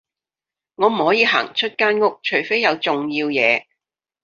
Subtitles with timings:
[0.77, 3.65] 我唔可以行出間屋，除非有重要嘢